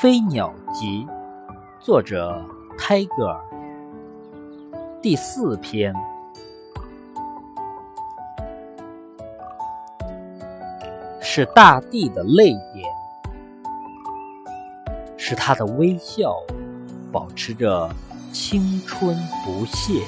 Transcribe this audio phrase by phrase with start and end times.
[0.00, 1.06] 飞鸟集
[1.80, 2.44] 作者
[2.78, 3.44] 泰戈尔
[5.00, 5.94] 第四篇。
[11.20, 12.94] 是大地的泪点。
[15.16, 16.36] 是他的微笑
[17.10, 17.90] 保持着
[18.30, 20.04] 青春不懈